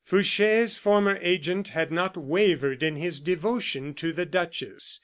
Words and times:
Fouche's 0.03 0.79
former 0.79 1.19
agent 1.21 1.67
had 1.67 1.91
not 1.91 2.17
wavered 2.17 2.81
in 2.81 2.95
his 2.95 3.19
devotion 3.19 3.93
to 3.93 4.11
the 4.11 4.25
duchess. 4.25 4.99